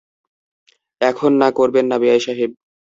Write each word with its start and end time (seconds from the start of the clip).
এখন 1.01 1.31
না 1.41 1.49
করবেন 1.51 1.85
না, 1.87 1.95
বেয়াই 1.99 2.21
সাহেব। 2.25 2.51